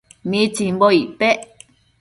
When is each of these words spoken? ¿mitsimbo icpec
¿mitsimbo 0.29 0.87
icpec 1.01 1.37